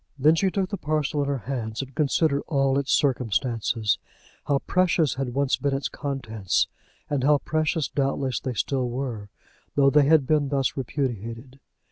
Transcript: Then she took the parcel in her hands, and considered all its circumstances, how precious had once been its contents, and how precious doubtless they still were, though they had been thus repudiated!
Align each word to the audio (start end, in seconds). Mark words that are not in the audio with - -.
Then 0.17 0.33
she 0.33 0.49
took 0.49 0.71
the 0.71 0.77
parcel 0.77 1.21
in 1.21 1.27
her 1.27 1.37
hands, 1.45 1.83
and 1.83 1.93
considered 1.93 2.41
all 2.47 2.79
its 2.79 2.91
circumstances, 2.91 3.99
how 4.45 4.57
precious 4.57 5.13
had 5.13 5.35
once 5.35 5.57
been 5.57 5.75
its 5.75 5.89
contents, 5.89 6.67
and 7.07 7.23
how 7.23 7.37
precious 7.37 7.87
doubtless 7.87 8.39
they 8.39 8.55
still 8.55 8.89
were, 8.89 9.29
though 9.75 9.91
they 9.91 10.05
had 10.07 10.25
been 10.25 10.49
thus 10.49 10.75
repudiated! 10.75 11.59